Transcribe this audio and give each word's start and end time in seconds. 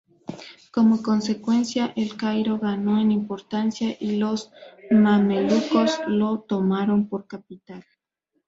Como 0.71 1.03
consecuencia, 1.03 1.93
El 1.95 2.17
Cairo 2.17 2.57
ganó 2.57 2.99
en 2.99 3.11
importancia 3.11 3.95
y 3.99 4.15
los 4.17 4.49
mamelucos 4.89 5.99
la 6.07 6.41
tomaron 6.47 7.07
por 7.07 7.27
capital. 7.27 7.85